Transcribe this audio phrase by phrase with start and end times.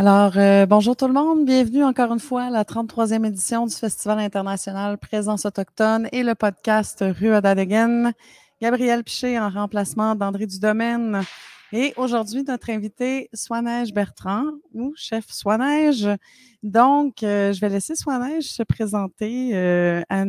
[0.00, 1.44] Alors, euh, bonjour tout le monde.
[1.44, 6.34] Bienvenue encore une fois à la 33e édition du Festival international Présence autochtone et le
[6.34, 8.14] podcast Rue Adadegen.
[8.62, 11.20] Gabriel Piché en remplacement d'André Dudomaine.
[11.72, 16.08] Et aujourd'hui, notre invité, Swaneige Bertrand, ou chef Swaneige.
[16.62, 20.22] Donc, euh, je vais laisser Swaneige se présenter euh, à,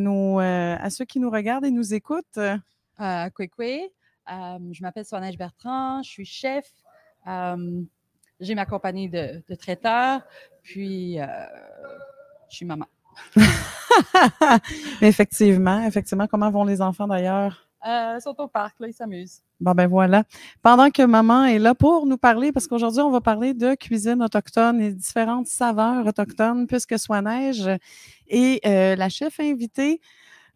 [0.83, 2.25] à ceux qui nous regardent et nous écoutent.
[2.37, 2.57] Euh,
[4.27, 6.69] je m'appelle Swaneige Bertrand, je suis chef
[8.41, 10.21] j'ai ma compagnie de, traiteurs,
[10.63, 11.25] puis euh,
[12.49, 12.85] je suis maman.
[15.01, 16.27] effectivement, effectivement.
[16.27, 17.67] Comment vont les enfants d'ailleurs?
[17.87, 19.41] Euh, ils sont au parc, là, ils s'amusent.
[19.59, 20.23] Bon, ben voilà.
[20.61, 24.21] Pendant que maman est là pour nous parler, parce qu'aujourd'hui, on va parler de cuisine
[24.21, 27.69] autochtone et différentes saveurs autochtones, puisque soit neige.
[28.27, 29.99] Et euh, la chef invitée,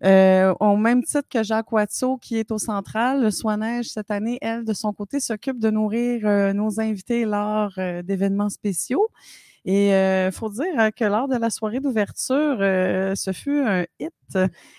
[0.03, 4.37] euh, au même titre que Jacques Watteau, qui est au central, le Soineige, cette année,
[4.41, 9.09] elle, de son côté, s'occupe de nourrir euh, nos invités lors euh, d'événements spéciaux.
[9.67, 14.13] Et il faut dire que lors de la soirée d'ouverture, ce fut un hit.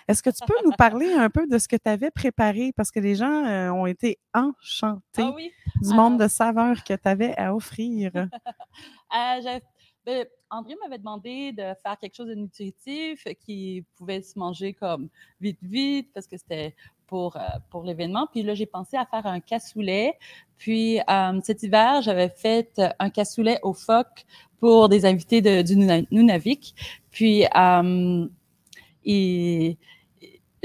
[0.06, 2.70] Est-ce que tu peux nous parler un peu de ce que tu avais préparé?
[2.76, 5.34] Parce que les gens ont été enchantés ah
[5.82, 8.12] du monde de saveurs que tu avais à offrir.
[10.06, 15.08] Ben, André m'avait demandé de faire quelque chose de nutritif qui pouvait se manger comme
[15.40, 16.76] vite, vite, parce que c'était
[17.08, 17.40] pour, euh,
[17.70, 18.28] pour l'événement.
[18.30, 20.16] Puis là, j'ai pensé à faire un cassoulet.
[20.58, 24.24] Puis euh, cet hiver, j'avais fait un cassoulet au phoque
[24.60, 26.76] pour des invités du Nunavik.
[27.10, 28.28] Puis, euh,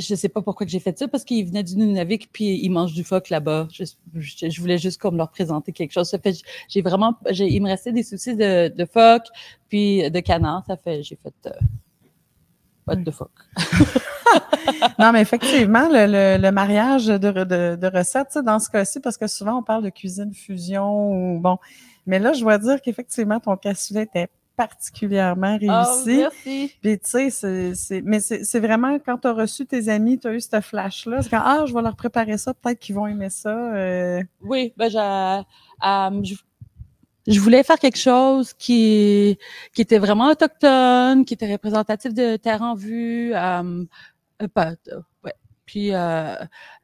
[0.01, 2.69] je sais pas pourquoi que j'ai fait ça, parce qu'ils venaient du Nunavik, puis ils
[2.69, 3.67] mangent du phoque là-bas.
[3.71, 6.09] Je, voulais juste comme leur présenter quelque chose.
[6.09, 6.35] Ça fait,
[6.67, 9.25] j'ai vraiment, il me restait des soucis de, de phoque,
[9.69, 10.63] puis de canard.
[10.67, 11.51] Ça fait, j'ai fait euh,
[12.85, 13.29] pas de phoque.
[14.99, 19.59] non, mais effectivement, le, mariage de, de, de recettes, dans ce cas-ci, parce que souvent
[19.59, 21.57] on parle de cuisine fusion ou bon.
[22.05, 24.29] Mais là, je dois dire qu'effectivement, ton cassoulet était
[24.67, 26.69] particulièrement ah, réussi.
[26.81, 30.33] Puis, tu sais, c'est, mais c'est, vraiment quand tu as reçu tes amis, tu as
[30.33, 31.23] eu ce flash-là.
[31.23, 33.49] C'est quand, ah, je vais leur préparer ça, peut-être qu'ils vont aimer ça.
[33.73, 34.21] Euh.
[34.41, 36.21] Oui, ben, euh,
[37.25, 39.39] je, voulais faire quelque chose qui,
[39.73, 43.33] qui était vraiment autochtone, qui était représentatif de Terre en vue.
[43.33, 43.85] Euh,
[44.53, 44.73] pas,
[45.23, 45.33] ouais,
[45.65, 46.35] puis, euh,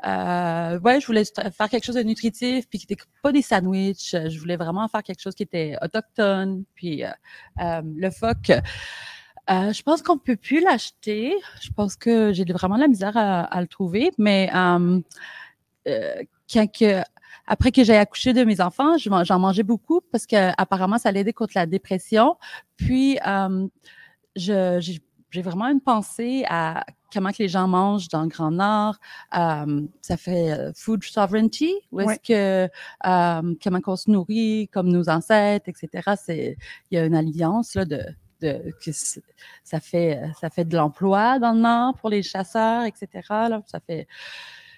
[0.06, 4.12] euh, ouais, je voulais faire quelque chose de nutritif, puis qui n'était pas des sandwichs.
[4.12, 6.64] Je voulais vraiment faire quelque chose qui était autochtone.
[6.76, 7.10] Puis, euh,
[7.62, 8.52] euh le phoque,
[9.50, 11.34] euh, je pense qu'on peut plus l'acheter.
[11.62, 14.12] Je pense que j'ai vraiment la misère à, à le trouver.
[14.18, 15.02] Mais euh,
[16.52, 16.68] quand
[17.48, 21.34] après que j'ai accouché de mes enfants, j'en mangeais beaucoup parce que apparemment ça l'aidait
[21.34, 22.38] contre la dépression.
[22.76, 23.18] Puis,
[24.36, 28.98] j'ai vraiment une pensée à comment que les gens mangent dans le Grand Nord.
[29.38, 32.70] Euh, ça fait euh, food sovereignty, où est-ce que
[33.06, 36.12] euh, comment qu'on se nourrit comme nos ancêtres, etc.
[36.24, 36.58] C'est
[36.92, 38.02] il y a une alliance là de
[38.40, 43.08] de, que ça fait ça fait de l'emploi dans le Nord pour les chasseurs, etc.
[43.30, 44.08] Là, ça fait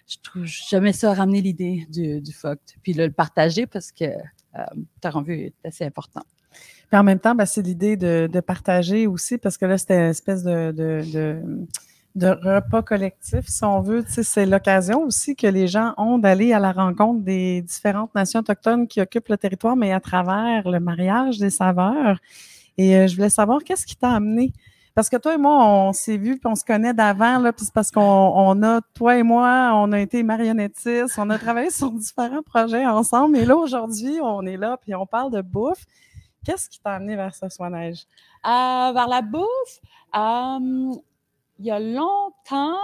[0.07, 4.63] je trouve jamais ça ramener l'idée du, du phoque, puis le partager parce que euh,
[5.03, 6.23] as vu est assez important.
[6.89, 9.99] Puis en même temps, ben, c'est l'idée de, de, partager aussi, parce que là, c'était
[9.99, 11.67] une espèce de, de, de,
[12.15, 14.03] de repas collectif, si on veut.
[14.07, 18.87] C'est l'occasion aussi que les gens ont d'aller à la rencontre des différentes nations autochtones
[18.87, 22.19] qui occupent le territoire, mais à travers le mariage des saveurs.
[22.77, 24.53] Et euh, je voulais savoir, qu'est-ce qui t'a amené?
[24.95, 27.65] Parce que toi et moi, on s'est vu puis on se connaît d'avant, là, puis
[27.65, 31.69] c'est parce qu'on on a, toi et moi, on a été marionnettistes, on a travaillé
[31.71, 35.85] sur différents projets ensemble, et là, aujourd'hui, on est là, puis on parle de bouffe.
[36.45, 38.05] Qu'est-ce qui t'a amené vers ce soin neige?
[38.45, 39.79] Euh, vers la bouffe,
[40.15, 40.95] euh,
[41.59, 42.77] il y a longtemps,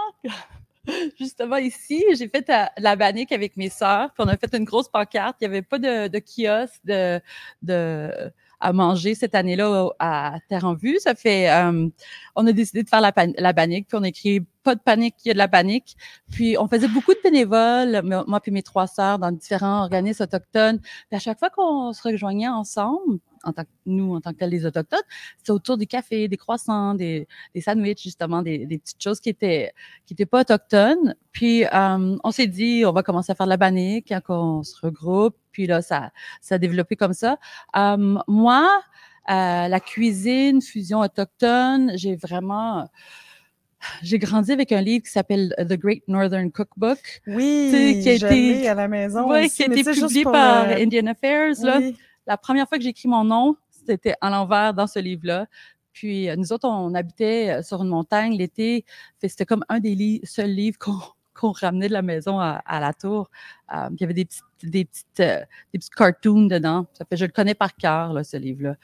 [1.18, 4.64] justement ici, j'ai fait euh, la bannique avec mes sœurs, puis on a fait une
[4.64, 5.36] grosse pancarte.
[5.40, 7.20] Il n'y avait pas de, kiosque de,
[7.62, 10.98] de à manger cette année-là à Terre en Vue.
[10.98, 11.88] Ça fait, euh,
[12.34, 15.14] on a décidé de faire la, la panique, puis on a écrit pas de panique,
[15.24, 15.96] il y a de la panique.
[16.30, 20.80] Puis on faisait beaucoup de bénévoles, moi puis mes trois sœurs, dans différents organismes autochtones.
[20.80, 24.44] Puis à chaque fois qu'on se rejoignait ensemble, en tant que nous, en tant que
[24.44, 25.00] les autochtones,
[25.38, 29.28] c'était autour des cafés, des croissants, des, des sandwichs, justement, des, des, petites choses qui
[29.28, 29.72] étaient
[30.04, 31.14] qui étaient pas autochtones.
[31.32, 34.62] Puis euh, on s'est dit, on va commencer à faire de la bannique quand on
[34.62, 35.36] se regroupe.
[35.52, 36.10] Puis là, ça,
[36.40, 37.38] ça a développé comme ça.
[37.76, 38.68] Euh, moi,
[39.30, 42.88] euh, la cuisine, fusion autochtone, j'ai vraiment
[44.02, 46.98] j'ai grandi avec un livre qui s'appelle The Great Northern Cookbook.
[47.26, 49.30] Oui, qui a été à la maison.
[49.30, 51.54] Oui, qui a été publié par Indian Affairs.
[51.62, 51.80] Là.
[52.26, 55.46] La première fois que j'ai écrit mon nom, c'était à l'envers dans ce livre-là.
[55.92, 58.84] Puis euh, nous autres, on habitait euh, sur une montagne l'été.
[59.22, 60.78] C'était comme un des seuls livres
[61.36, 63.30] qu'on ramenait de la maison à, la tour.
[63.74, 65.40] Euh, il y avait des petites, des petites, euh,
[65.72, 66.86] des petits cartoons dedans.
[66.94, 68.76] Ça fait, je le connais par cœur, là, ce livre-là.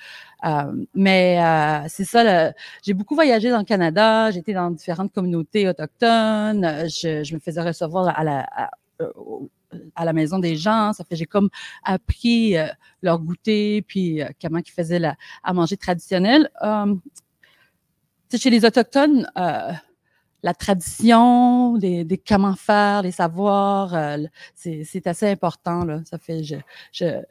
[0.44, 2.52] Euh, mais euh, c'est ça.
[2.82, 4.30] J'ai beaucoup voyagé dans le Canada.
[4.30, 6.88] J'étais dans différentes communautés autochtones.
[6.88, 8.70] Je, je me faisais recevoir à la à,
[9.94, 10.92] à la maison des gens.
[10.92, 11.48] Ça fait j'ai comme
[11.82, 12.54] appris
[13.02, 16.50] leur goûter, puis comment ils faisaient la, à manger traditionnel.
[16.62, 16.94] Euh,
[18.36, 19.72] chez les autochtones, euh,
[20.42, 24.18] la tradition, des, des, comment faire, les savoirs, euh,
[24.54, 25.84] c'est assez important.
[25.84, 26.00] Là.
[26.04, 26.56] Ça fait, je,
[26.92, 27.22] je,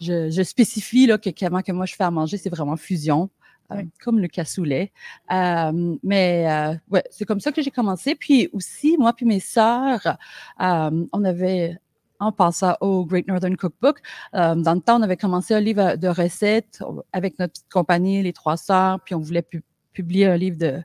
[0.00, 3.30] je, je spécifie là, que comment que moi je fais à manger, c'est vraiment fusion.
[3.72, 4.90] Euh, comme le cassoulet.
[5.30, 8.16] Euh, mais euh, ouais, c'est comme ça que j'ai commencé.
[8.16, 10.18] Puis aussi, moi puis mes sœurs,
[10.58, 11.78] on avait
[12.20, 14.00] en passant au Great Northern Cookbook.
[14.32, 16.82] dans le temps, on avait commencé un livre de recettes
[17.12, 19.44] avec notre petite compagnie, les trois sœurs, puis on voulait
[19.92, 20.82] publier un livre de,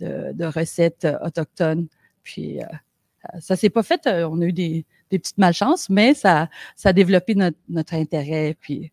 [0.00, 1.88] de, recettes euh, autochtones.
[2.22, 4.06] Puis euh, euh, ça s'est pas fait.
[4.06, 8.56] On a eu des, des petites malchances, mais ça, ça a développé notre, notre intérêt.
[8.60, 8.92] Puis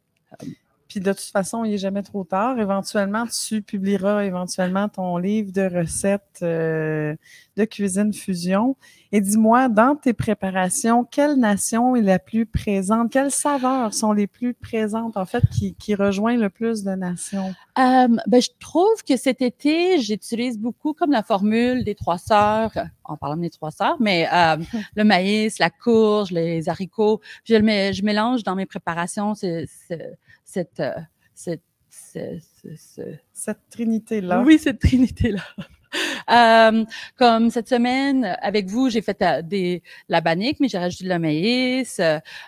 [0.96, 2.60] puis de toute façon, il n'est jamais trop tard.
[2.60, 7.16] Éventuellement, tu publieras éventuellement ton livre de recettes euh,
[7.56, 8.76] de cuisine fusion.
[9.12, 13.12] Et dis-moi, dans tes préparations, quelle nation est la plus présente?
[13.12, 17.54] Quelles saveurs sont les plus présentes, en fait, qui, qui rejoignent le plus de nations?
[17.80, 22.74] Euh, ben, je trouve que cet été, j'utilise beaucoup comme la formule des trois sœurs,
[23.06, 24.58] en parlant des trois sœurs, mais euh,
[24.96, 27.22] le maïs, la courge, les haricots.
[27.46, 29.34] Je, le, je mélange dans mes préparations.
[29.34, 29.62] Cette,
[29.92, 31.00] euh,
[31.34, 31.60] cette,
[33.34, 34.42] cette trinité-là.
[34.42, 35.44] Oui, cette trinité-là.
[36.28, 36.84] Euh,
[37.18, 41.20] comme cette semaine, avec vous, j'ai fait euh, des, la bannique, mais j'ai rajouté le
[41.20, 42.02] maïs.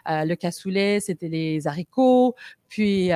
[0.08, 2.36] le cassoulet, c'était les haricots.
[2.70, 3.10] Puis,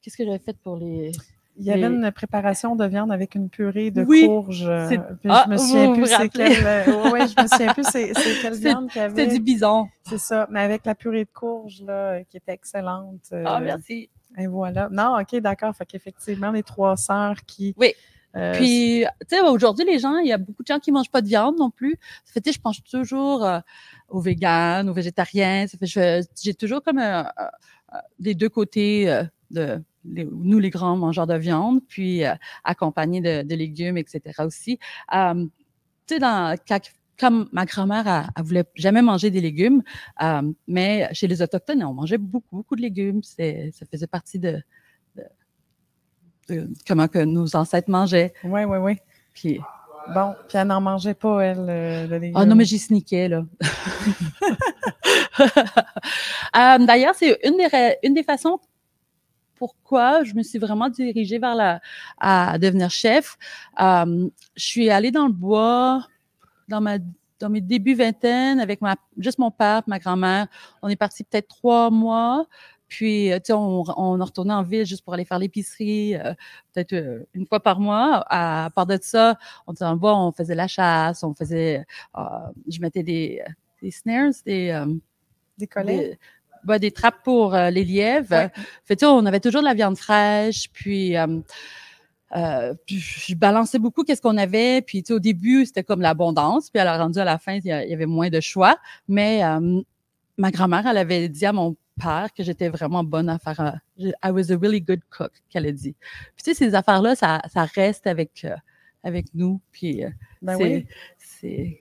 [0.00, 1.12] qu'est-ce que j'avais fait pour les...
[1.56, 4.66] Il y avait une préparation de viande avec une purée de courge.
[4.68, 6.52] ah, je me souviens plus c'est quelle.
[6.52, 8.12] je me souviens plus c'est
[8.42, 9.22] quelle viande qu'il y avait.
[9.22, 9.88] C'était du bison.
[10.02, 13.32] C'est ça, mais avec la purée de courge là, qui était excellente.
[13.44, 14.08] Ah merci.
[14.36, 14.88] Et voilà.
[14.90, 15.74] Non, ok, d'accord.
[15.76, 17.74] Fait qu'effectivement, les trois sœurs qui.
[17.76, 17.94] Oui.
[18.36, 21.10] Euh, Puis, tu sais, aujourd'hui, les gens, il y a beaucoup de gens qui mangent
[21.10, 21.98] pas de viande non plus.
[22.24, 23.60] Ça fait, tu sais, je pense toujours euh,
[24.08, 25.66] aux véganes, aux végétariens.
[25.66, 27.22] Ça fait, j'ai toujours comme euh,
[28.18, 32.22] des deux côtés de nous, les grands mangeurs de viande, puis
[32.64, 34.20] accompagnés de, de, légumes, etc.
[34.40, 34.78] aussi.
[35.10, 35.48] tu
[36.06, 36.56] sais, dans
[37.18, 39.82] comme ma grand-mère, elle, voulait jamais manger des légumes,
[40.66, 43.22] mais chez les autochtones, on mangeait beaucoup, beaucoup de légumes.
[43.22, 44.60] Ça faisait partie de,
[46.48, 48.32] de, comment que nos ancêtres mangeaient.
[48.44, 48.96] Oui, oui, oui.
[49.32, 49.60] Puis
[50.12, 52.36] Bon, puis elle n'en mangeait pas, elle, euh, le légume.
[52.36, 53.44] Ah non, mais j'y sneakais, là.
[56.56, 58.60] euh, D'ailleurs, c'est une des, une des façons
[59.56, 61.80] pourquoi je me suis vraiment dirigée vers la,
[62.18, 63.38] à devenir chef.
[63.80, 66.06] Euh, je suis allée dans le bois
[66.68, 66.98] dans ma
[67.40, 70.46] dans mes débuts vingtaine avec ma juste mon père, ma grand-mère.
[70.82, 72.46] On est parti peut-être trois mois.
[72.94, 76.14] Puis, euh, tu sais, on, on a retourné en ville juste pour aller faire l'épicerie,
[76.14, 76.32] euh,
[76.72, 78.24] peut-être euh, une fois par mois.
[78.28, 79.36] À, part de ça,
[79.66, 81.84] on en bois, on faisait la chasse, on faisait,
[82.68, 83.42] je mettais des,
[83.82, 84.84] des snares, des,
[85.58, 86.18] des collets?
[86.64, 88.50] Des, des trappes pour les lièvres.
[88.84, 91.16] Fait, tu sais, on avait toujours de la viande fraîche, puis
[92.34, 94.82] euh, puis je balançais beaucoup qu'est-ce qu'on avait.
[94.82, 96.70] Puis tu sais, au début, c'était comme l'abondance.
[96.70, 98.76] Puis elle a rendu à la fin, il y, avait moins de choix.
[99.08, 99.80] Mais euh,
[100.36, 103.60] ma grand-mère, elle avait dit à mon père que j'étais vraiment bonne à faire.
[103.60, 105.94] Euh, I was a really good cook, qu'elle a dit.
[106.36, 108.46] Puis tu sais, ces affaires-là, ça, ça reste avec
[109.02, 109.60] avec nous.
[109.70, 110.02] Puis
[110.42, 110.86] ben oui.
[111.18, 111.80] c'est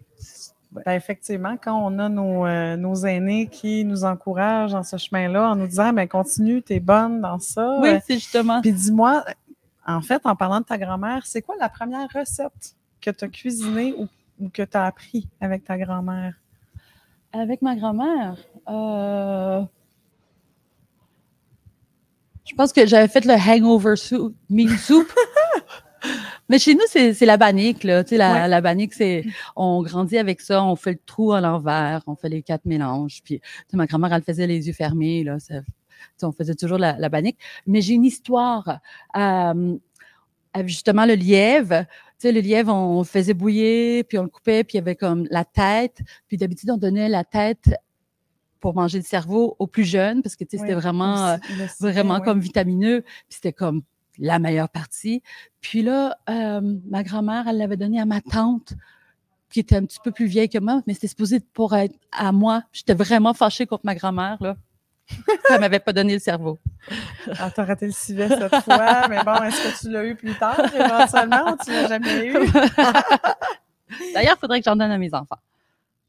[0.72, 5.56] ben effectivement, quand on a nos, nos, aînés qui nous encouragent dans ce chemin-là en
[5.56, 7.78] nous disant ben continue, t'es bonne dans ça.
[7.80, 8.60] Oui, c'est justement.
[8.62, 9.24] Puis dis-moi,
[9.86, 13.28] en fait, en parlant de ta grand-mère, c'est quoi la première recette que tu as
[13.28, 16.34] cuisinée ou, que tu as appris avec ta grand-mère?
[17.34, 18.38] Avec ma grand-mère?
[18.68, 19.33] Euh,
[22.54, 25.12] je pense que j'avais fait le hangover soup, meat soup.
[26.50, 28.04] Mais chez nous, c'est la bannique, là.
[28.04, 31.42] Tu sais, la, la bannique, c'est, on grandit avec ça, on fait le trou à
[31.42, 33.22] l'envers, on fait les quatre mélanges.
[33.24, 33.42] Puis,
[33.74, 35.40] ma grand-mère, elle faisait les yeux fermés, là.
[35.40, 35.62] Ça,
[36.22, 37.40] on faisait toujours la, la bannique.
[37.66, 38.82] Mais j'ai une histoire.
[39.18, 39.76] Euh,
[40.66, 41.86] justement, le lièvre.
[42.20, 44.96] Tu sais, le lièvre, on faisait bouillir, puis on le coupait, puis il y avait
[44.96, 46.02] comme la tête.
[46.28, 47.72] Puis d'habitude, on donnait la tête
[48.64, 51.38] pour manger le cerveau aux plus jeunes, parce que tu sais, c'était vraiment, euh,
[51.82, 53.02] vraiment comme vitamineux.
[53.02, 53.82] Puis c'était comme
[54.18, 55.22] la meilleure partie.
[55.60, 58.72] Puis là, euh, ma grand-mère, elle l'avait donné à ma tante
[59.50, 62.32] qui était un petit peu plus vieille que moi, mais c'était supposé pour être à
[62.32, 62.64] moi.
[62.72, 64.56] J'étais vraiment fâchée contre ma grand-mère, là.
[65.50, 66.58] Ça m'avait pas donné le cerveau.
[67.38, 70.36] Ah, t'as raté le civet cette fois, mais bon, est-ce que tu l'as eu plus
[70.36, 72.34] tard, éventuellement, ou tu l'as jamais eu?
[74.14, 75.40] D'ailleurs, il faudrait que j'en donne à mes enfants.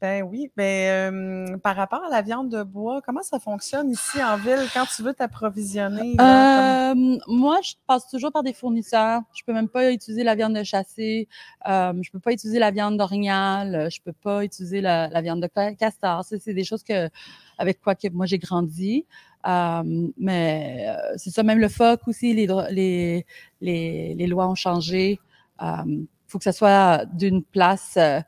[0.01, 0.51] Ben oui.
[0.57, 4.85] Ben, par rapport à la viande de bois, comment ça fonctionne ici en ville quand
[4.85, 6.17] tu veux t'approvisionner?
[6.19, 9.21] Euh, moi, je passe toujours par des fournisseurs.
[9.33, 11.27] Je peux même pas utiliser la viande de chassé.
[11.65, 13.89] Je peux pas utiliser la viande d'orignal.
[13.89, 16.23] Je peux pas utiliser la, viande de ca- castor.
[16.25, 17.09] C'est des choses que,
[17.57, 19.05] avec quoi que moi j'ai grandi.
[19.45, 23.25] Mais euh, c'est ça, même le phoque aussi, les, les,
[23.61, 25.19] les, les lois ont changé.
[25.61, 28.19] Il faut que ça soit d'une place, euh,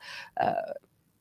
[0.42, 0.52] euh,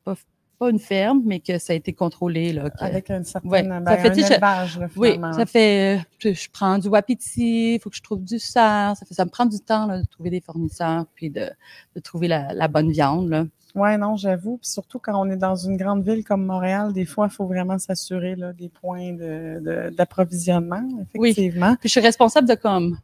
[0.03, 0.15] pas,
[0.59, 2.51] pas une ferme, mais que ça a été contrôlé.
[2.53, 6.01] Là, que- Avec une certaine, Ouais, ben, ça fait, un élevage, là, oui, ça fait.
[6.19, 8.95] Je, je prends du wapiti, il faut que je trouve du cerf.
[8.97, 11.49] Ça fait, ça me prend du temps là, de trouver des fournisseurs, puis de,
[11.95, 13.29] de trouver la, la bonne viande.
[13.29, 13.45] Là.
[13.75, 14.57] Oui, non, j'avoue.
[14.57, 17.45] Puis surtout quand on est dans une grande ville comme Montréal, des fois, il faut
[17.45, 20.81] vraiment s'assurer des points de- de- d'approvisionnement,
[21.15, 21.29] Oui.
[21.29, 21.75] effectivement.
[21.79, 22.97] Puis je suis responsable de comme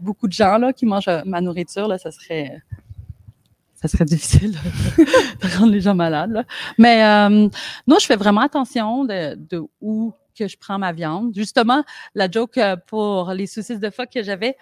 [0.00, 2.62] beaucoup de gens là qui mangent euh, ma nourriture là, ça serait
[3.84, 6.46] ça serait difficile de rendre les gens malades.
[6.78, 7.48] Mais euh,
[7.86, 9.36] non, je fais vraiment attention de,
[9.80, 11.32] où que je prends ma viande.
[11.34, 14.56] Justement, la joke euh, pour les saucisses de phoque que j'avais,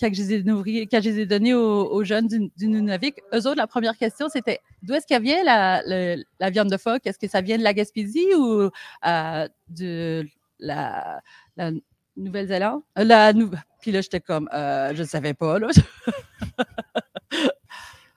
[0.00, 3.68] quand je les ai, je les ai données aux, jeunes du, Nunavik, eux autres, la
[3.68, 7.06] première question, c'était d'où est-ce qu'elle vient la, viande de phoque?
[7.06, 8.70] Est-ce que ça vient de la Gaspésie ou
[9.06, 10.26] euh, de
[10.58, 11.20] la,
[11.56, 11.70] la
[12.16, 12.80] Nouvelle-Zélande?
[12.98, 13.32] Euh, La
[13.80, 15.58] Puis là, j'étais comme, je ne savais pas.
[15.60, 15.68] Là.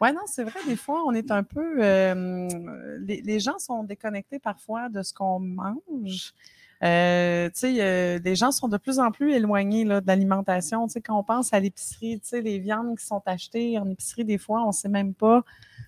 [0.02, 1.84] Oui, non, c'est vrai, des fois, on est un peu.
[1.84, 2.48] euh,
[3.00, 6.34] les, les gens sont déconnectés parfois de ce qu'on mange.
[6.84, 10.86] Euh, tu sais, euh, les gens sont de plus en plus éloignés là, de l'alimentation.
[10.88, 13.90] Tu sais, quand on pense à l'épicerie, tu sais, les viandes qui sont achetées en
[13.90, 15.44] épicerie, des fois, on sait même pas,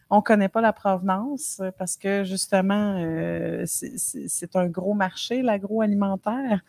[0.10, 6.62] on connaît pas la provenance parce que justement, euh, c'est un gros marché, l'agroalimentaire.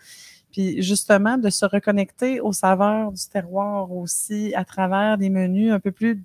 [0.50, 5.78] Puis justement, de se reconnecter aux saveurs du terroir aussi à travers des menus un
[5.80, 6.22] peu plus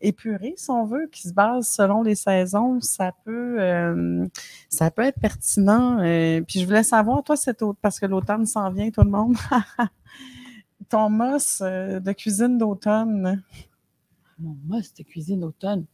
[0.00, 4.26] épurés, si on veut, qui se basent selon les saisons, ça peut, euh,
[4.68, 5.98] ça peut être pertinent.
[6.00, 9.36] Euh, puis je voulais savoir, toi, c'est parce que l'automne s'en vient, tout le monde.
[10.88, 13.42] Ton moss euh, de cuisine d'automne?
[14.38, 15.84] Mon must de cuisine d'automne?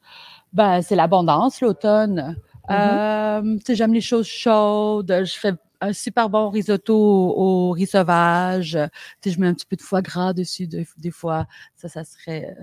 [0.53, 2.37] Ben, c'est l'abondance, l'automne.
[2.69, 5.13] Tu sais, j'aime les choses chaudes.
[5.25, 8.79] Je fais un super bon risotto au, au riz sauvage.
[9.21, 11.47] Tu sais, je mets un petit peu de foie gras dessus de- des fois.
[11.77, 12.57] Ça, ça serait,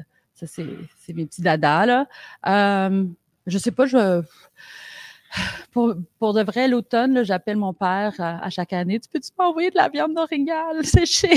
[0.46, 0.68] ça c'est,
[1.00, 2.08] c'est mes petits dadas là.
[2.48, 3.06] Euh,
[3.46, 4.24] je sais pas, je
[5.72, 9.00] pour, pour de vrai l'automne, là, j'appelle mon père à, à chaque année.
[9.00, 11.34] Tu peux-tu m'envoyer de la viande d'orignal séchée?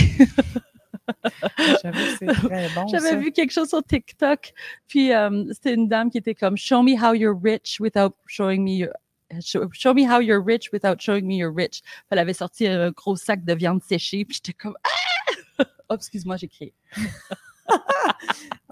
[1.83, 2.87] J'avoue que c'est très bon.
[2.91, 3.17] J'avais ça.
[3.17, 4.53] vu quelque chose sur TikTok,
[4.89, 8.63] puis euh, c'était une dame qui était comme Show me how you're rich without showing
[8.65, 8.93] me your
[9.41, 11.83] Show, show me how you're rich without showing me you're rich.
[12.11, 15.65] Elle avait sorti un gros sac de viande séchée, puis j'étais comme ah!
[15.89, 16.75] Oh, excuse-moi, j'ai crié.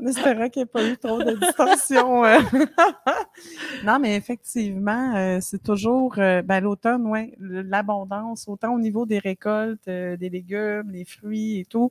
[0.04, 2.24] On espérait qu'il n'y ait pas eu trop de distorsion.
[2.26, 2.38] euh.
[3.84, 9.18] non, mais effectivement, euh, c'est toujours euh, ben, l'automne, oui, l'abondance, autant au niveau des
[9.18, 11.90] récoltes, des légumes, les fruits et tout,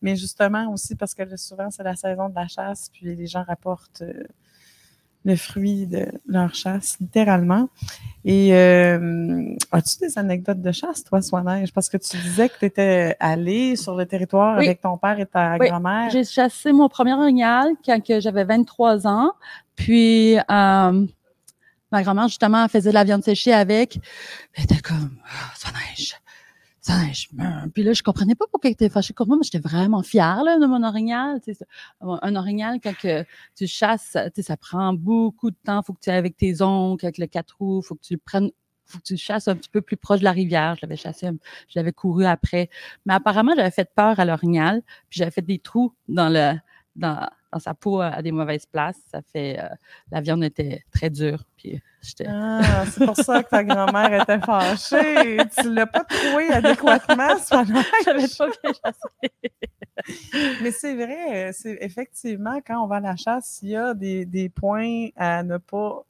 [0.00, 3.44] mais justement aussi parce que souvent c'est la saison de la chasse, puis les gens
[3.46, 4.04] rapportent
[5.24, 7.68] le fruit de leur chasse, littéralement.
[8.24, 11.72] Et euh, as-tu des anecdotes de chasse, toi, Swaneige?
[11.72, 14.66] Parce que tu disais que tu étais allé sur le territoire Oui.
[14.66, 16.10] avec ton père et ta Oui, grand-mère.
[16.10, 19.32] J'ai chassé mon premier orignal quand j'avais 23 ans.
[19.76, 20.42] Puis euh,
[21.92, 23.98] ma grand-mère, justement, faisait de la viande séchée avec.
[24.54, 25.10] Elle était comme
[25.96, 26.16] neige.
[26.88, 27.28] Neige.
[27.38, 27.70] Hum.
[27.72, 30.42] Puis là, je comprenais pas pourquoi elle était fâchée contre moi, mais j'étais vraiment fière
[30.44, 31.40] là, de mon orignal.
[32.00, 33.24] Un orignal, quand que
[33.56, 35.82] tu chasses, ça prend beaucoup de temps.
[35.82, 37.82] faut que tu ailles avec tes oncles, avec le quatre roues.
[37.82, 38.50] faut que tu le prennes
[38.90, 40.74] faut que tu chasses un petit peu plus proche de la rivière.
[40.74, 41.28] Je l'avais chassé,
[41.68, 42.68] je l'avais couru après.
[43.06, 46.54] Mais apparemment, j'avais fait peur à l'orignal, puis j'avais fait des trous dans le
[47.00, 49.00] dans, dans sa peau à des mauvaises places.
[49.10, 49.68] Ça fait euh,
[50.10, 51.42] la viande était très dure.
[51.56, 55.38] Puis j'étais Ah, c'est pour ça que ta grand-mère était fâchée.
[55.58, 57.36] Tu l'as pas trouvé adéquatement,
[58.04, 59.52] j'avais pas bien chassé.
[60.62, 64.24] Mais c'est vrai, c'est effectivement, quand on va à la chasse, il y a des,
[64.24, 66.02] des points à ne pas,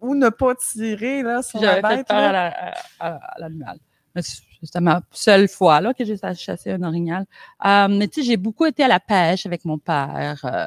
[0.00, 2.08] ou ne pas tirer, là, sur la j'avais fait bête.
[2.08, 3.20] peur à là.
[3.38, 3.78] l'animal.
[4.22, 7.24] C'était ma seule fois là, que j'ai chassé un orignal.
[7.64, 10.40] Euh, mais tu sais, j'ai beaucoup été à la pêche avec mon père.
[10.44, 10.66] euh,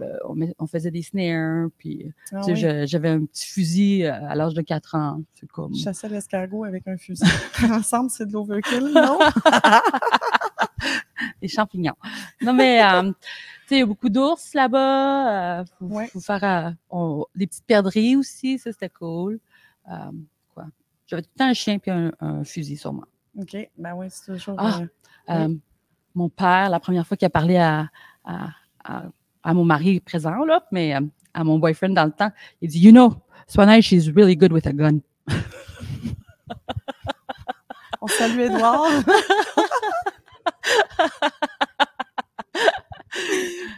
[0.00, 0.16] euh,
[0.60, 4.34] on, faisait des snares, puis Ah tu sais, oui, je- j'avais un petit fusil à
[4.36, 5.20] l'âge de 4 ans.
[5.34, 5.74] C'est comme...
[5.74, 7.24] je chassais l'escargot avec un fusil.
[7.70, 9.18] Ensemble, c'est de l'overkill, non?
[11.42, 11.96] des champignons.
[12.40, 13.14] Non, mais, euh, tu
[13.68, 15.60] sais, il y a beaucoup d'ours là-bas.
[15.60, 16.06] Euh, faut, Ouais.
[16.06, 19.40] faut faire on- des petites perdrix aussi, ça, c'était cool.
[21.08, 23.06] J'avais tout le temps un chien puis un, un fusil sur moi.
[23.38, 24.54] OK, ben oui, c'est toujours...
[24.58, 24.80] Ah.
[24.80, 24.86] euh,
[25.30, 25.48] Euh,
[26.14, 27.88] Mon père, la première fois qu'il a parlé à,
[28.24, 28.48] à,
[28.84, 29.02] à,
[29.42, 31.00] à mon mari présent, là, mais euh,
[31.34, 33.14] à mon boyfriend dans le temps, il dit, You know,
[33.46, 35.00] Swanage, she's really good with a gun.
[38.00, 38.86] On salue Edouard.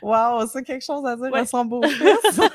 [0.02, 1.40] wow, c'est quelque chose à dire Ouais.
[1.40, 2.40] à son beau-fils.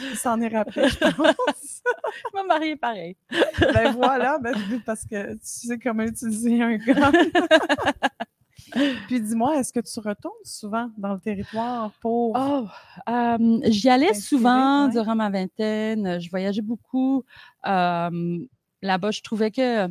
[0.00, 1.65] Il s'en est rappelé, je pense.
[2.32, 3.16] Je vais marier pareil.
[3.74, 7.12] Ben voilà, ben, parce que tu sais comment utiliser un gun.
[9.06, 12.36] Puis dis-moi, est-ce que tu retournes souvent dans le territoire pour.
[12.36, 12.66] Oh,
[13.08, 14.92] euh, j'y allais souvent ouais.
[14.92, 16.20] durant ma vingtaine.
[16.20, 17.24] Je voyageais beaucoup.
[17.66, 18.38] Euh,
[18.82, 19.88] Là-bas, je trouvais que,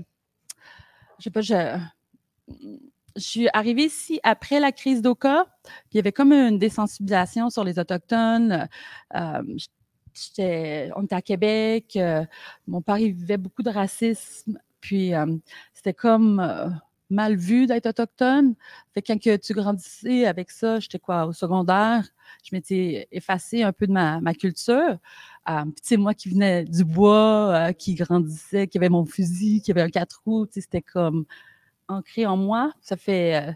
[1.17, 1.77] je sais pas, je,
[3.15, 7.49] je suis arrivée ici après la crise d'Oka, puis il y avait comme une désensibilisation
[7.49, 8.67] sur les Autochtones.
[9.15, 9.41] Euh,
[10.95, 11.95] on était à Québec.
[11.95, 12.25] euh,
[12.67, 14.59] mon père, vivait beaucoup de racisme.
[14.81, 15.25] Puis, euh,
[15.73, 16.69] c'était comme euh,
[17.09, 18.55] mal vu d'être autochtone.
[18.93, 22.07] Fait que quand tu grandissais avec ça, j'étais quoi, au secondaire,
[22.43, 24.97] je m'étais effacée un peu de ma, culture.
[25.49, 29.89] Euh, moi qui venais du bois, qui grandissait, qui avait mon fusil, qui avait un
[29.89, 31.25] quatre roues, c'était comme
[31.87, 32.71] ancré en moi.
[32.81, 33.55] Ça fait...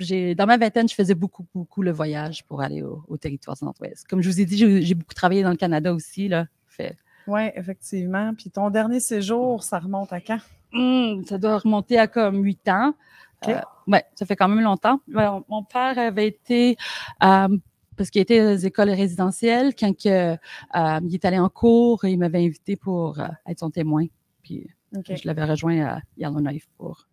[0.00, 3.56] j'ai, dans ma vingtaine, je faisais beaucoup, beaucoup le voyage pour aller au, au territoire
[3.56, 4.06] du Nord-Ouest.
[4.08, 6.28] Comme je vous ai dit, j'ai, beaucoup travaillé dans le Canada aussi.
[6.28, 6.46] Là.
[6.66, 8.34] Fait, Oui, effectivement.
[8.34, 10.40] Puis ton dernier séjour, ça remonte à quand?
[10.72, 12.94] Hum, ça doit remonter à comme huit ans.
[13.42, 13.48] OK.
[13.48, 15.00] Euh, ouais, ça fait quand même longtemps.
[15.08, 16.76] Mon père avait été,
[17.22, 17.56] euh,
[17.96, 22.18] parce qu'il était aux écoles résidentielles, quand que, euh, il est allé en cours, il
[22.18, 24.06] m'avait invité pour euh, être son témoin.
[24.42, 27.06] Puis je l'avais rejoint à Yellowknife pour.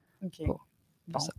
[0.47, 1.19] Bon.
[1.19, 1.31] ça.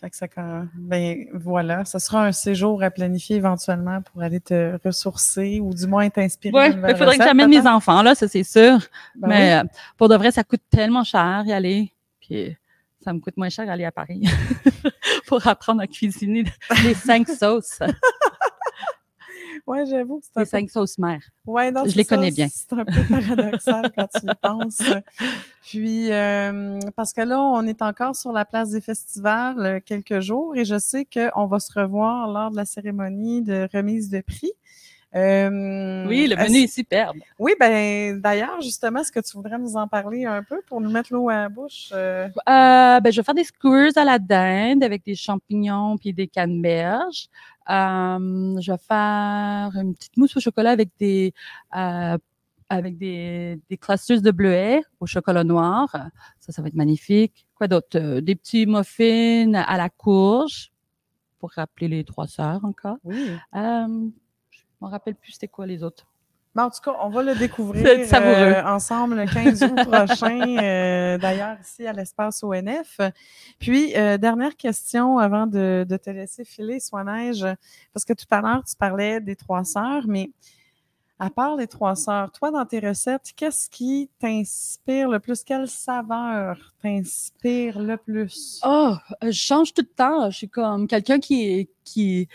[0.00, 4.38] Fait que ça, quand- ben voilà, ce sera un séjour à planifier éventuellement pour aller
[4.40, 6.70] te ressourcer ou du moins t'inspirer.
[6.72, 8.78] De il faudrait que j'amène mes enfants, là, ça c'est sûr.
[9.16, 9.58] Ben Mais oui.
[9.60, 9.64] euh,
[9.96, 11.92] pour de vrai, ça coûte tellement cher y aller.
[12.20, 12.56] Puis
[13.02, 14.22] ça me coûte moins cher aller à Paris
[15.26, 16.44] pour apprendre à cuisiner
[16.84, 17.80] les cinq sauces,
[19.68, 21.20] Ouais, j'avoue que c'est un les peu cinq sauces mères.
[21.46, 22.48] Ouais, non, Je les ça, connais bien.
[22.50, 24.82] C'est un peu paradoxal quand tu y penses.
[25.60, 30.20] Puis, euh, parce que là, on est encore sur la place des festivals euh, quelques
[30.20, 34.22] jours et je sais qu'on va se revoir lors de la cérémonie de remise de
[34.22, 34.52] prix.
[35.14, 37.18] Euh, Oui, le menu est superbe.
[37.38, 40.90] Oui, ben d'ailleurs, justement, est-ce que tu voudrais nous en parler un peu pour nous
[40.90, 41.90] mettre l'eau à la bouche?
[41.92, 42.26] euh?
[42.26, 46.28] Euh, ben, je vais faire des skewers à la dinde avec des champignons puis des
[46.28, 47.28] canneberges.
[47.70, 51.34] Euh, je vais faire une petite mousse au chocolat avec des
[51.76, 52.16] euh,
[52.70, 55.88] avec des, des clusters de bleuets au chocolat noir.
[56.38, 57.46] Ça, ça va être magnifique.
[57.54, 57.96] Quoi d'autre?
[57.98, 60.70] Euh, Des petits muffins à la courge
[61.38, 62.98] pour rappeler les trois sœurs encore.
[63.04, 63.30] Oui.
[63.54, 64.08] Euh,
[64.50, 66.06] je m'en rappelle plus c'était quoi les autres.
[66.54, 71.18] Ben, en tout cas, on va le découvrir euh, ensemble le 15 août prochain, euh,
[71.18, 73.00] d'ailleurs ici à l'espace ONF.
[73.58, 77.46] Puis, euh, dernière question avant de, de te laisser filer, Soineige,
[77.92, 80.30] parce que tout à l'heure, tu parlais des trois sœurs, mais
[81.20, 85.42] à part les trois sœurs, toi, dans tes recettes, qu'est-ce qui t'inspire le plus?
[85.42, 88.60] Quelle saveur t'inspire le plus?
[88.64, 90.30] Oh, je change tout le temps.
[90.30, 92.28] Je suis comme quelqu'un qui, qui,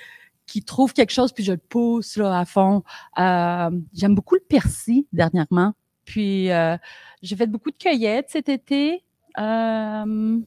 [0.53, 2.83] qui trouve quelque chose, puis je le pousse là, à fond.
[3.17, 5.73] Euh, J'aime beaucoup le persil dernièrement.
[6.05, 6.77] Puis, euh,
[7.23, 9.03] j'ai fait beaucoup de cueillettes cet été.
[9.39, 10.39] Euh,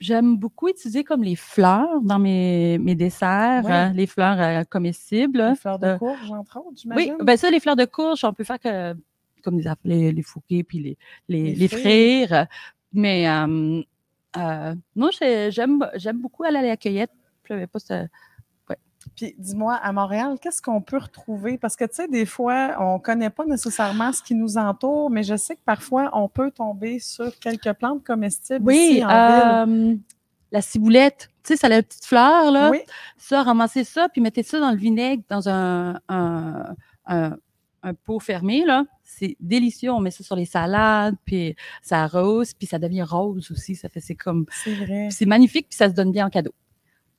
[0.00, 3.72] J'aime beaucoup utiliser comme les fleurs dans mes, mes desserts, Oui.
[3.72, 5.42] euh, les fleurs comestibles.
[5.50, 8.44] Les fleurs de courge, entre autres, oui, ben ça, les fleurs de courge, on peut
[8.44, 8.94] faire que,
[9.42, 12.28] comme les, les, les fouquets puis les, les, Les les frire.
[12.28, 12.46] frire.
[12.94, 13.26] Mais
[14.96, 15.82] non, j'ai- j'aime
[16.20, 17.10] beaucoup aller à la cueillette.
[17.44, 18.06] Je savais pas ce-
[19.14, 21.58] Puis dis-moi, à Montréal, qu'est-ce qu'on peut retrouver?
[21.58, 25.10] Parce que, tu sais, des fois, on ne connaît pas nécessairement ce qui nous entoure,
[25.10, 29.64] mais je sais que parfois, on peut tomber sur quelques plantes comestibles Oui, ici en
[29.66, 29.74] ville.
[29.74, 29.96] euh,
[30.52, 31.28] la ciboulette.
[31.42, 32.70] Tu sais, ça a la petite fleur, là.
[32.70, 32.78] Oui,
[33.16, 36.74] Ça, ramassez ça, puis mettez ça dans le vinaigre, dans un, un,
[37.06, 37.36] un,
[37.82, 38.84] un pot fermé, là.
[39.04, 39.92] C'est délicieux.
[39.92, 43.74] On met ça sur les salades, puis ça arrose, puis ça devient rose aussi.
[43.76, 45.08] Ça fait, c'est comme, c'est vrai.
[45.10, 46.52] c'est magnifique, puis ça se donne bien en cadeau.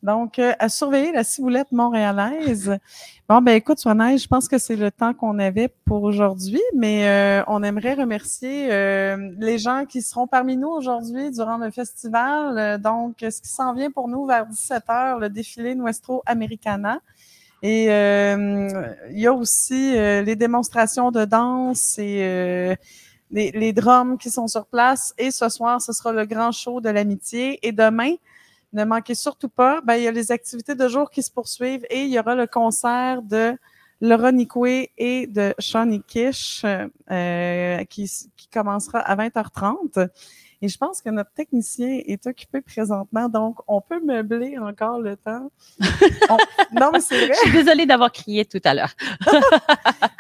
[0.08, 2.80] Donc, euh, à surveiller la ciboulette montréalaise.
[3.28, 7.08] Bon, ben écoute, Swanay, je pense que c'est le temps qu'on avait pour aujourd'hui, mais
[7.08, 12.82] euh, on aimerait remercier euh, les gens qui seront parmi nous aujourd'hui durant le festival.
[12.82, 17.02] Donc, ce qui s'en vient pour nous vers 17 heures, le défilé Nuestro Americana.
[17.62, 18.70] Et euh,
[19.10, 22.76] il y a aussi euh, les démonstrations de danse et euh,
[23.32, 25.14] les, les drums qui sont sur place.
[25.18, 27.60] Et ce soir, ce sera le grand show de l'amitié.
[27.68, 28.14] Et demain,
[28.74, 31.86] ne manquez surtout pas, ben, il y a les activités de jour qui se poursuivent
[31.90, 33.58] et il y aura le concert de
[34.02, 36.64] Laura Nicoué et de Shawnee Kish
[37.10, 40.10] euh, qui, qui commencera à 20h30.
[40.62, 45.16] Et je pense que notre technicien est occupé présentement, donc on peut meubler encore le
[45.16, 45.52] temps.
[46.74, 47.34] Non, mais c'est vrai.
[47.34, 48.94] Je suis désolée d'avoir crié tout à l'heure.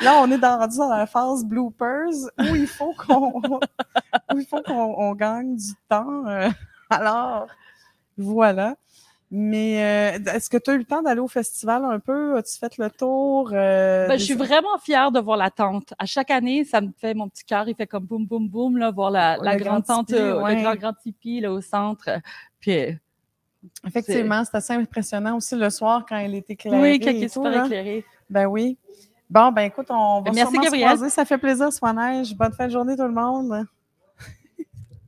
[0.01, 3.41] Là, on est dans, rendu dans la phase bloopers où il faut qu'on
[4.33, 6.25] où il faut qu'on on gagne du temps.
[6.27, 6.49] euh,
[6.89, 7.47] alors,
[8.17, 8.75] voilà.
[9.29, 9.83] Mais
[10.15, 12.37] euh, est-ce que tu as eu le temps d'aller au festival un peu?
[12.37, 13.49] As-tu fait le tour?
[13.51, 15.93] euh, Ben, des- je suis vraiment fière de voir la tente.
[15.99, 18.77] À chaque année, ça me fait mon petit cœur, il fait comme boum, boum, boum,
[18.77, 20.55] là, voir la, grande grand tente, euh, ouais.
[20.55, 22.09] le grand, grand tipi, là, au centre.
[22.61, 22.91] Puis, euh,
[23.85, 26.79] Effectivement, c'est assez impressionnant aussi le soir quand il est éclairé.
[26.79, 27.65] oui, quand il est super là.
[27.65, 28.05] éclairé.
[28.29, 28.77] Ben oui.
[29.29, 31.09] Bon, ben écoute, on va Merci, se croiser.
[31.09, 32.33] Ça fait plaisir, Swan-Neige.
[32.33, 33.65] Bonne fin de journée, tout le monde.